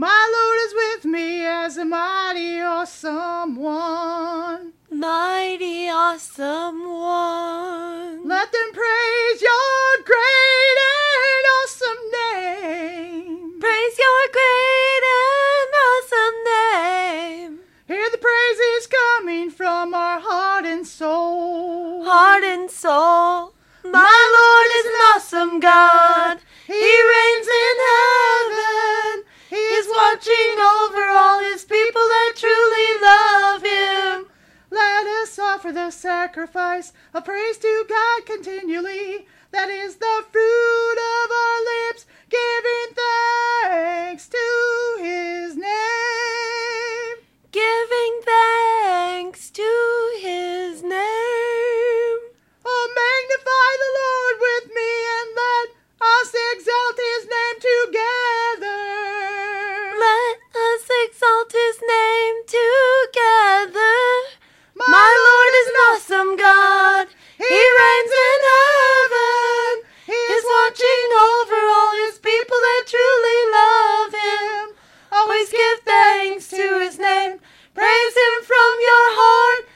My 0.00 0.30
Lord 0.32 0.58
is 0.62 0.74
with 0.74 1.12
me 1.12 1.44
as 1.44 1.76
a 1.76 1.84
mighty 1.84 2.60
awesome 2.60 3.56
one. 3.56 4.74
Mighty 4.92 5.88
awesome 5.88 6.88
one. 6.88 8.28
Let 8.28 8.52
them 8.52 8.70
praise 8.72 9.42
your 9.42 10.04
great 10.04 10.78
and 10.86 11.44
awesome 11.58 12.02
name. 12.22 13.58
Praise 13.58 13.98
your 13.98 14.22
great 14.38 15.02
and 15.18 15.74
awesome 15.90 16.38
name. 16.54 17.58
Hear 17.88 18.08
the 18.08 18.18
praises 18.18 18.86
coming 18.86 19.50
from 19.50 19.94
our 19.94 20.20
heart 20.20 20.64
and 20.64 20.86
soul. 20.86 22.04
Heart 22.04 22.44
and 22.44 22.70
soul. 22.70 23.52
My 23.82 24.18
Lord 24.38 24.70
is 24.78 24.86
an 24.86 25.00
awesome 25.16 25.58
God. 25.58 25.97
Watching 30.18 30.58
over 30.58 31.06
all 31.10 31.38
his 31.38 31.64
people 31.64 32.02
that 32.02 32.32
truly 32.34 33.00
love 33.00 33.62
him. 33.62 34.26
Let 34.68 35.06
us 35.06 35.38
offer 35.38 35.70
the 35.70 35.92
sacrifice 35.92 36.92
of 37.14 37.24
praise 37.24 37.56
to 37.58 37.84
God 37.88 38.26
continually. 38.26 39.28
That 39.52 39.70
Praise 77.78 78.16
Him 78.16 78.42
from 78.42 78.72
your 78.82 79.06
heart 79.14 79.68